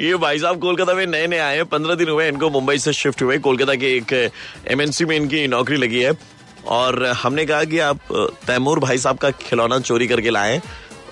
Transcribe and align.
ये 0.00 0.16
भाई 0.16 0.38
साहब 0.38 0.60
कोलकाता 0.60 0.94
में 0.94 1.06
नए 1.06 1.26
नए 1.26 1.38
आए 1.38 1.56
हैं। 1.56 1.64
पंद्रह 1.64 1.94
दिन 1.94 2.08
हुए 2.08 2.28
इनको 2.28 2.50
मुंबई 2.50 2.78
से 2.78 2.92
शिफ्ट 2.92 3.22
हुए। 3.22 3.38
कोलकाता 3.38 3.74
के 3.74 3.96
एक 3.96 4.30
एमएनसी 4.68 5.04
में 5.04 5.16
इनकी 5.16 5.46
नौकरी 5.46 5.76
लगी 5.76 6.02
है। 6.02 6.12
और 6.66 7.06
हमने 7.06 7.46
कहा 7.46 7.64
कि 7.64 7.78
आप, 7.78 7.98
तैमूर 8.46 8.78
भाई 8.78 8.98
साहब 8.98 9.18
का 9.18 9.30
खिलौना 9.30 9.78
चोरी 9.78 10.06
करके 10.06 10.30
लाए। 10.30 10.62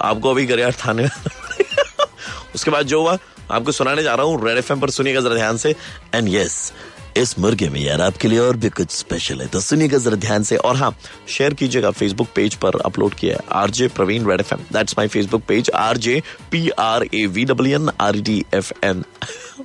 आपको 0.00 0.30
अभी 0.30 0.46
गरियार 0.46 0.72
थाने 0.72 1.08
उसके 2.54 2.70
बाद 2.70 2.86
जो 2.86 3.00
हुआ, 3.02 3.18
आपको 3.50 3.72
सुनाने 3.72 4.02
जा 4.02 4.14
रहा 4.14 4.26
हूँ। 4.26 4.48
रेड 4.48 4.58
एफएम 4.58 4.80
पर 4.80 4.90
सुनिएगा 4.90 5.20
जरा 5.20 5.34
ध्यान 5.34 5.56
से। 5.56 5.74
एंड 6.14 6.28
यस 6.28 6.72
इस 7.16 7.38
मुर्गे 7.38 7.68
में 7.68 7.80
यार 7.80 8.00
आपके 8.00 8.28
लिए 8.28 8.38
और 8.38 8.56
भी 8.56 8.68
कुछ 8.70 8.90
स्पेशल 8.90 9.40
है। 9.40 9.46
तो 9.48 9.60
सुनिएगा 9.60 9.98
जरा 9.98 10.16
ध्यान 10.16 10.42
से। 10.42 10.56
और 10.56 10.76
हाँ 10.76 10.94
शेयर 11.28 11.54
कीजिएगा 11.54 11.90
फेसबुक 11.90 12.28
पेज 12.34 12.54
पर 12.64 12.80
अपलोड 12.86 13.14
किया 13.14 13.36
है 13.36 13.42
RJ 13.60 13.88
Praveen 13.96 14.28
red 14.30 14.40
F 14.40 14.54
M 14.54 14.60
that's 14.72 14.94
my 14.98 15.08
Facebook 15.08 15.42
page 15.48 15.70
R 15.74 15.96
J 16.06 16.22
P 16.50 16.68
R 16.78 17.06
A 17.14 17.24
V 17.26 17.44
W 17.44 17.78
N 17.80 17.90
R 18.00 18.20
D 18.20 18.44
F 18.54 18.72
N 18.84 19.04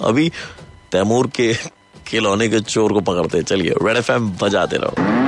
अभी 0.01 0.31
तैमूर 0.91 1.27
के 1.35 1.53
खिलौने 2.07 2.47
के 2.49 2.59
चोर 2.59 2.93
को 2.93 3.01
पकड़ते 3.01 3.43
चलिए 3.43 3.75
रेड 3.83 3.97
एफ़ 3.97 4.11
एम 4.11 4.31
बजाते 4.41 4.77
रहो। 4.77 5.22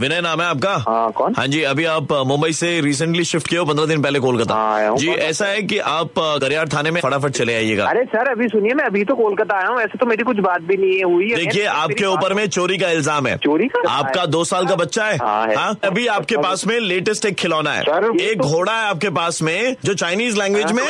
विनय 0.00 0.20
नाम 0.20 0.40
है 0.40 0.46
आपका? 0.46 0.74
हाँ 0.88 1.10
कौन? 1.12 1.34
हाँ 1.36 1.46
जी 1.46 1.62
अभी 1.64 1.84
आप 1.86 2.12
मुंबई 2.26 2.52
से 2.52 2.80
रिसेंटली 2.80 3.24
शिफ्ट 3.24 3.48
किए 3.48 3.58
हो 3.58 3.64
पंद्रह 3.64 3.86
दिन 3.86 4.02
पहले 4.02 4.20
कोलकाता। 4.20 4.54
हाँ, 4.54 4.96
जी 4.96 5.08
ऐसा 5.08 5.46
है 5.46 5.62
कि 5.62 5.78
आप 5.78 6.18
गरियार 6.42 6.68
थाने 6.68 6.90
में 6.90 7.00
फटाफट 7.00 7.32
चले 7.32 7.54
आइएगा। 7.54 7.86
अरे 7.86 8.04
सर 8.06 8.30
अभी 8.30 8.48
सुनिए 8.48 8.74
मैं 8.74 8.84
अभी 8.84 9.04
तो 9.04 9.14
कोलकाता 9.14 9.56
आया 9.56 9.68
हूँ 9.68 9.80
ऐसे 9.80 9.98
तो 9.98 10.06
मेरी 10.06 10.24
कुछ 10.24 10.38
बात 10.40 10.62
भी 10.62 10.76
नहीं 10.76 10.96
है 10.96 11.04
हुई 11.04 11.34
देखिए 11.34 11.64
आपके 11.66 12.04
ऊपर 12.06 12.34
में 12.34 12.46
चोरी 12.48 12.78
का 12.78 12.90
इल्ज़ाम 12.90 13.26
है। 13.26 13.36
चोरी 13.38 13.68
का? 13.68 13.88
आपका 13.90 14.26
दो 14.26 14.44
साल 14.44 14.66
का 14.66 14.74
बच्चा 14.76 15.04
है। 15.04 15.16
हाँ, 15.16 15.46
है। 15.46 15.54
हाँ 15.56 15.76
अभी 15.84 16.06
आपके 16.08 16.36
पास 16.38 16.66
में 16.66 16.78
लेटेस्ट 16.80 17.26
एक 17.26 17.34
खिलौना 17.36 17.72
है। 17.72 17.82
एक 17.82 18.38
तो- 18.38 18.46
घोड़ा 18.46 18.72
है 18.72 18.88
आपके 18.88 19.10
पास 19.10 19.42
में 19.42 19.76
जो 19.84 19.94
चाइनीज़ 19.94 20.38
लैंग्वेज 20.38 20.72
में 20.72 20.82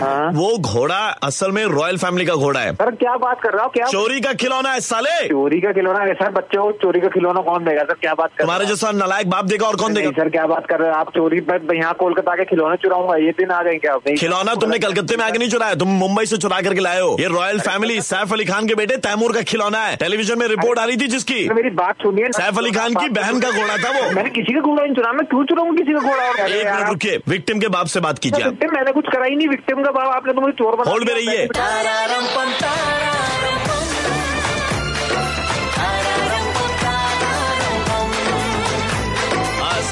हाँ। 0.00 0.30
वो 0.32 0.56
घोड़ा 0.60 0.98
असल 1.24 1.50
में 1.52 1.64
रॉयल 1.66 1.96
फैमिली 1.98 2.24
का 2.26 2.34
घोड़ा 2.36 2.60
है। 2.60 2.72
सर 2.74 2.90
क्या 2.96 3.16
बात 3.18 3.40
कर 3.42 3.52
रहा 3.52 3.64
हूँ? 3.64 3.70
क्या 3.72 3.86
चोरी 3.86 4.20
का 4.20 4.32
खिलौना 4.34 4.72
है 4.72 4.80
साले। 4.82 5.16
चोरी 5.28 5.60
का 5.60 5.72
खिलौना 5.72 5.98
है 6.00 6.14
सर 6.14 6.30
बच्चे 6.32 6.58
को 6.58 6.70
चोरी 6.82 7.00
का 7.00 7.08
खिलौना 7.08 7.40
कौन 7.42 7.64
देगा? 7.64 7.82
सर 7.82 7.94
क्या 8.00 8.14
बात 8.14 8.30
कर 8.30 8.44
तुम्हारे 8.44 8.66
जैसा 8.66 8.90
नलायक 8.92 9.30
बाप 9.30 9.44
देगा 9.44 9.66
और 9.66 9.76
कौन 9.76 9.94
देगा? 9.94 10.10
सर 10.12 10.28
क्या 10.28 10.46
बात 10.46 10.66
कर 10.66 10.80
रहे 10.80 10.90
हो? 10.90 10.94
आप 10.96 11.10
चोरी 11.10 11.40
यहाँ 11.72 11.92
कोलकाता 11.94 12.34
के 12.34 12.44
खिलौने 12.44 12.76
चुराऊँगा 12.82 13.16
ये 13.16 13.30
दिन 13.38 13.50
आ 13.50 13.62
गए 13.62 13.78
क्या? 13.78 13.96
खिलौना 14.10 14.54
तुमने 14.56 14.78
कलकत्ते 14.78 15.16
में 15.16 15.24
आके 15.24 15.38
नहीं 15.38 15.48
चुराया 15.50 15.74
तुम 15.74 15.88
मुंबई 15.98 16.26
से 16.26 16.36
चुरा 16.38 16.60
करके 16.60 16.80
लाए 16.80 17.00
हो। 17.00 17.16
ये 17.20 17.26
रॉयल 17.28 17.60
फैमिली 17.62 18.00
सैफ 18.02 18.32
अली 18.32 18.44
खान 18.44 18.66
के 18.66 18.74
बेटे 18.74 18.96
तैमूर 19.02 19.32
का 19.32 19.42
खिलौना 19.44 19.78
है। 19.78 19.96
टेलीविज़न 19.96 20.38
में 20.38 20.46
रिपोर्ट 20.48 20.78
आ 20.78 20.84
रही 20.84 20.96
थी 20.96 21.08
जिसकी। 21.08 21.48
मेरी 21.50 21.70
बात 21.76 22.02
सुनिए 22.02 22.28
सैफ 22.32 22.58
अली 22.58 22.70
खान 22.70 22.94
की 22.94 23.08
बहन 23.10 23.40
का 23.40 23.50
घोड़ा 23.50 23.76
था 23.78 23.90
वो। 23.90 24.10
मैंने 24.12 24.30
किसी 24.30 24.54
का 24.54 24.60
घोड़ा 24.60 24.82
नहीं 24.82 24.94
चुरा 24.94 25.12
मैं 25.12 25.26
क्यों 25.26 25.44
चुराऊँगा 25.44 25.76
किसी 25.76 25.92
का 25.92 26.00
घोड़ा? 26.00 26.24
और 26.24 26.50
एक 26.50 26.66
मिनट 26.66 26.88
रुकिए। 26.88 27.20
विक्टिम 27.28 27.60
के 27.60 27.68
बाप 27.68 27.86
से 27.86 28.00
बात 28.00 28.18
कीजिए 28.18 28.44
आप। 28.44 28.64
मैंने 28.72 28.92
कुछ 28.92 29.06
करा 29.12 29.24
ही 29.24 29.36
नहीं 29.36 29.48
विक्टिम। 29.48 29.71
का 29.80 29.90
बाप 29.90 30.14
आपने 30.14 30.32
तो 30.32 30.40
मुझे 30.40 30.52
चोर 30.52 30.76
बना 30.76 30.90
होल्ड 30.90 31.08
में। 31.08 31.14
रहिए 31.14 31.46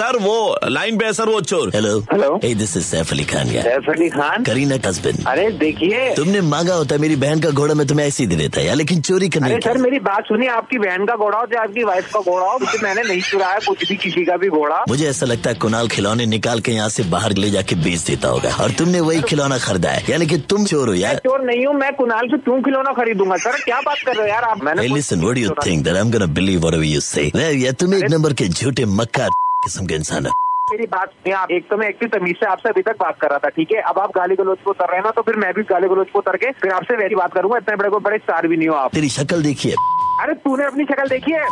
सर 0.00 0.16
वो 0.16 0.34
लाइन 0.64 0.98
पे 0.98 1.04
है 1.04 1.12
सर 1.12 1.28
वो 1.28 1.40
चोर। 1.40 1.70
Hello 1.74 1.98
hello 2.12 2.38
this 2.44 2.76
is 2.76 2.84
Saif 2.84 3.12
Ali 3.12 3.24
Khan 3.24 3.48
यार 3.48 3.64
सैफ 3.64 3.88
अली 3.88 4.08
खान 4.08 4.44
करीना 4.44 4.76
हस्बैंड 4.86 5.18
अरे 5.28 5.50
देखिए। 5.50 6.14
तुमने 6.16 6.40
मांगा 6.40 6.74
होता 6.74 6.96
मेरी 6.98 7.16
बहन 7.16 7.40
का 7.40 7.50
घोड़ा 7.50 7.74
मैं 7.74 7.86
तुम्हें 7.86 8.06
ऐसे 8.06 8.22
ही 8.22 8.26
दे 8.28 8.36
देता 8.36 8.60
यार 8.60 8.76
लेकिन 8.76 9.00
चोरी 9.00 9.28
करने 9.28 9.50
अरे 9.52 9.60
सर 9.64 9.78
मेरी 9.78 9.98
बात 9.98 10.24
सुनिए 10.28 10.48
आपकी 10.48 10.78
बहन 10.78 11.04
का 11.06 11.16
घोड़ा 11.16 11.38
हो 11.38 11.46
चाहे 11.46 11.62
आपकी 11.64 11.84
वाइफ 11.84 12.12
का 12.14 12.20
घोड़ा 12.20 12.46
हो 12.46 12.58
मुझे 12.58 12.78
मैंने 12.82 13.02
नहीं 13.02 13.20
चुराया 13.22 13.58
कुछ 13.68 13.88
भी 13.88 13.96
किसी 13.96 14.24
का 14.24 14.36
भी 14.36 14.48
घोड़ा। 14.48 14.84
मुझे 14.88 15.08
ऐसा 15.08 15.26
लगता 15.26 15.50
है 15.50 15.56
कुणाल 15.56 15.88
खिलौने 15.88 16.26
निकाल 16.26 16.60
के 16.60 16.72
यहाँ 16.72 16.88
से 16.88 17.02
बाहर 17.02 17.32
ले 17.32 17.50
जाके 17.50 17.76
बेच 17.76 18.00
देता 18.00 18.28
होगा 18.28 18.54
और 18.62 18.70
तुमने 18.70 19.00
वही 19.00 19.20
खिलौना 19.22 19.58
खरीदा 19.58 19.90
है 19.90 20.04
यानी 20.10 20.26
कि 20.26 20.38
तुम 20.38 20.64
चोर 20.64 20.88
हो 20.88 20.94
यार 20.94 21.14
चोर 21.16 21.44
नहीं 21.44 21.66
हूँ 21.66 21.74
मैं 21.74 21.92
कुणाल 21.92 22.26
से 22.26 22.38
क्यों 22.38 22.62
खिलौना 22.62 22.92
खरीदूँगा 22.92 23.36
सर? 23.36 23.60
क्या 23.64 23.80
बात 23.80 23.98
कर 24.06 24.16
रहे 24.16 24.22
हो 24.22 24.34
यार 24.34 24.44
आप? 24.44 24.64
मैंने 24.64 24.88
listen, 24.88 25.22
what 25.24 25.34
do 25.34 25.42
you 25.42 25.48
चुरा- 25.48 25.68
think? 25.68 25.84
That 25.84 26.02
I'm 26.02 26.16
gonna 26.16 26.32
believe 26.40 26.64
whatever 26.64 26.90
you 26.94 27.62
यार 27.64 27.72
तुम 27.72 27.94
एक 27.94 28.10
नंबर 28.10 28.32
के 28.32 28.48
झूठे 28.48 28.84
मक्का 28.84 29.28
किस्म 29.62 29.86
के 29.86 29.94
इंसान 29.94 30.26
है। 30.26 30.30
मेरी 30.70 30.86
बात 30.86 31.28
आप 31.36 31.50
एक 31.50 31.68
तो 31.70 31.76
मैं 31.76 31.88
एक 31.88 32.04
तमीज 32.12 32.36
से 32.36 32.46
आपसे 32.46 32.68
अभी 32.68 32.82
तक 32.82 32.96
बात 33.00 33.18
कर 33.20 33.28
रहा 33.28 33.38
था 33.38 33.48
ठीक 33.48 33.72
है? 33.72 33.80
अब 33.82 33.98
आप 33.98 34.10
गाली 34.16 34.36
गलोच 34.36 34.58
को 34.64 34.70
उतर 34.70 34.88
रहे 34.88 34.96
हैं 34.96 35.04
ना 35.04 35.10
तो 35.10 35.22
फिर 35.22 35.36
मैं 35.36 35.52
भी 35.54 35.62
गाली 35.70 35.88
गलोच 35.88 36.10
को 36.12 36.18
उतर 36.18 36.36
के 36.36 36.50
फिर 36.60 36.72
आपसे 36.72 36.96
वैसी 36.96 37.14
बात 37.14 37.34
करूँगा 37.34 37.56
इतने 37.58 37.76
बड़े 37.76 37.90
को 37.90 38.00
बड़े 38.00 38.18
स्टार 38.18 38.46
भी 38.48 38.56
नहीं 38.56 38.68
हो 38.68 38.74
आप। 38.74 38.94
तेरी 38.94 39.08
शक्ल 39.08 39.42
देखिए 39.42 39.74
अरे 40.22 40.34
तूने 40.44 40.64
अपनी 40.64 40.84
शक्ल 40.84 41.08
देखी 41.08 41.32
है? 41.32 41.44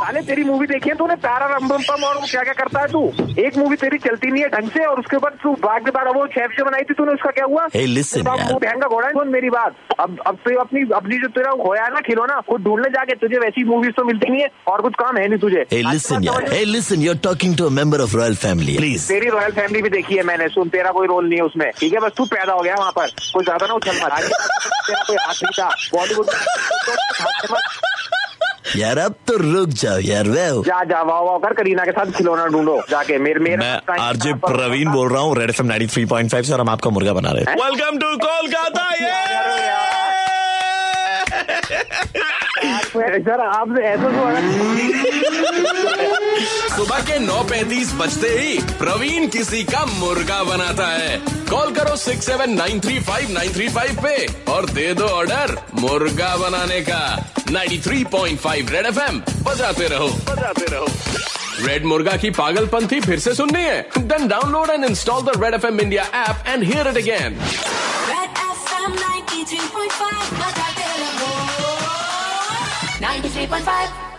साले 0.00 0.20
तेरी 0.26 0.44
मूवी 0.44 0.66
देखी 0.66 0.88
है? 0.88 0.94
तूने 0.96 1.14
प्यारा 1.22 1.46
रंबम 1.46 1.82
पम 1.88 2.04
और 2.04 2.18
क्या 2.30 2.42
क्या 2.42 2.52
करता 2.60 2.80
है 2.80 2.88
तू? 2.92 3.00
एक 3.38 3.56
मूवी 3.56 3.76
तेरी 3.76 3.98
चलती 4.04 4.30
नहीं 4.30 4.42
है 4.42 4.48
ढंग 4.50 4.70
से 4.70 4.84
और 4.86 5.00
उसके 5.00 5.18
बाद 5.24 5.32
तू 5.42 5.52
बाद 5.64 5.84
के 5.84 5.90
बाद 5.96 6.06
वो 6.16 6.26
शेफ 6.36 6.50
जो 6.58 6.64
बनाई 6.64 6.82
थी 6.90 6.94
तूने 7.00 7.12
उसका 7.14 7.30
क्या 7.38 7.44
हुआ? 7.44 7.66
Hey, 7.74 7.86
listen, 7.96 8.28
वो 8.28 8.58
बहन 8.58 8.80
का 8.80 8.88
घोड़ा 8.88 9.06
है 9.06 9.12
सुन 9.12 9.28
मेरी 9.28 9.50
बात। 9.50 9.74
अब 10.00 10.18
अब 10.26 10.36
तो 10.44 10.58
अपनी 10.60 10.80
अपनी 10.96 11.18
जो 11.18 11.28
तेरा 11.36 11.52
खोया 11.64 11.84
है 11.84 11.90
ना 11.94 12.00
खिलौना 12.06 12.38
वो 12.48 12.56
ढूँढने 12.68 12.88
जाके 12.90 13.14
तुझे 13.22 13.38
वैसी 13.38 13.64
मूवीज़ 13.70 13.92
तो 13.96 14.04
मिलती 14.04 14.30
नहीं 14.30 14.42
है 14.42 14.48
और 14.72 14.82
कुछ 14.82 14.94
काम 15.02 15.16
है 15.16 15.26
नहीं 15.28 15.40
तुझे। 15.40 15.64
Listen, 15.90 16.24
यार। 16.24 17.18
to 17.60 17.66
a 17.66 17.70
member 17.70 18.00
of 18.00 18.14
royal 18.14 18.36
family. 18.44 18.76
Please. 18.76 19.08
तेरी 19.08 19.28
रॉयल 19.30 19.52
फैमिली 19.52 19.82
भी 19.82 19.90
देखी 19.90 20.16
है 20.16 20.22
मैंने 20.22 20.48
सुन 20.48 20.68
तेरा 20.68 20.90
कोई 20.98 21.06
रोल 21.06 21.28
नहीं 21.28 21.38
है 21.38 21.44
उसमें। 21.44 21.70
ठीक 21.80 21.92
है 21.92 22.00
बस 22.00 22.12
तू 22.16 22.24
पैदा 22.34 22.52
हो 22.52 22.62
गया 22.62 22.74
वहाँ 22.78 22.92
पर। 22.96 23.06
कोई 23.34 23.44
ज़्यादा 23.44 23.66
ना 23.66 23.74
उछल 23.74 23.96
मत। 24.04 24.10
तेरा 24.86 25.02
कोई 25.06 25.16
हाथ 25.20 25.42
नहीं 25.44 25.54
था। 25.58 25.68
बॉलीवुड 25.94 26.26
यार 28.76 28.98
अब 28.98 29.14
तो 29.26 29.36
रुक 29.42 29.68
जाओ 29.82 29.98
यार 30.04 30.28
वे 30.28 30.46
जा 30.66 30.82
जा 30.90 31.00
वाह 31.10 31.20
वाह 31.28 31.38
कर 31.44 31.52
करीना 31.60 31.84
के 31.84 31.92
साथ 31.98 32.10
खिलौना 32.16 32.46
ढूंढो 32.54 32.76
जाके 32.90 33.18
मेरे 33.26 33.40
मेरे 33.46 33.56
मैं 33.56 33.96
आरजे 34.06 34.32
प्रवीण 34.46 34.92
बोल 34.92 35.08
रहा 35.12 35.22
हूँ 35.22 35.36
red 35.38 35.50
F 35.50 35.60
M 35.62 35.66
nine 35.68 35.88
three 35.94 36.04
point 36.14 36.30
five 36.30 36.44
से 36.44 36.52
और 36.54 36.60
हम 36.60 36.68
आपका 36.76 36.90
मुर्गा 36.98 37.12
बना 37.20 37.30
रहे 37.38 37.44
हैं। 37.48 37.56
वेलकम 37.64 37.98
टू 37.98 38.16
कोलकाता 38.26 38.88
सर 43.26 43.40
आपसे 43.40 43.82
ऐसा 43.88 44.08
तो 44.10 45.09
के 47.00 47.18
9:35 47.18 47.92
बजते 47.92 48.28
ही 48.28 48.58
प्रवीण 48.78 49.26
किसी 49.28 49.62
का 49.64 49.84
मुर्गा 49.86 50.42
बनाता 50.44 50.86
है। 50.86 51.16
कॉल 51.50 51.72
करो 51.74 51.96
six 51.96 52.26
seven 52.26 52.50
nine 52.50 52.80
three 52.80 52.98
five 53.00 53.30
nine 53.30 53.52
three 53.52 53.68
five 53.68 54.00
पे 54.02 54.26
और 54.52 54.66
दे 54.70 54.92
दो 54.94 55.04
ऑर्डर 55.04 55.56
मुर्गा 55.74 56.36
बनाने 56.36 56.80
का। 56.80 57.00
93.5 57.50 58.70
रेड 58.70 58.86
एफ़ 58.86 58.98
एम 59.00 59.20
बजाते 59.42 59.88
रहो। 59.88 60.08
बजाते 60.08 60.66
रहो। 60.66 60.86
रेड 61.66 61.84
मुर्गा 61.84 62.16
की 62.16 62.30
पागलपंथी 62.30 63.00
फिर 63.00 63.18
से 63.18 63.34
सुननी 63.34 63.62
है? 63.62 63.80
Then 63.98 64.28
download 64.28 64.70
and 64.70 64.84
install 64.84 65.22
the 65.22 65.32
red 65.42 65.54
F 65.54 65.66
M 65.66 65.80
India 65.80 66.02
app 66.02 66.46
and 66.46 66.64
hear 66.64 66.88
it 66.88 66.96
again 66.96 67.40
93.5 69.00 70.32
बजाते 70.34 70.86
रहो 71.00 71.32
93.5 73.02 74.09